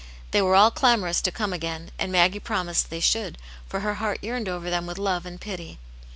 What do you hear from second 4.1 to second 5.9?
yearned l^ver them with love and pity.